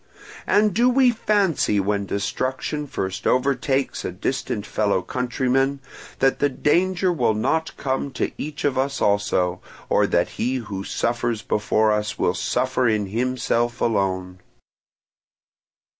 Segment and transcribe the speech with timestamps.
[0.47, 5.79] And do we fancy when destruction first overtakes a distant fellow countryman
[6.17, 10.83] that the danger will not come to each of us also, or that he who
[10.83, 14.39] suffers before us will suffer in himself alone?